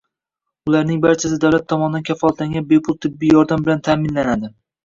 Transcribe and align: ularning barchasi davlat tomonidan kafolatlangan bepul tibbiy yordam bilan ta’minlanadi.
ularning 0.69 1.03
barchasi 1.03 1.37
davlat 1.43 1.67
tomonidan 1.73 2.05
kafolatlangan 2.09 2.67
bepul 2.73 2.99
tibbiy 3.07 3.33
yordam 3.37 3.67
bilan 3.69 3.89
ta’minlanadi. 3.91 4.55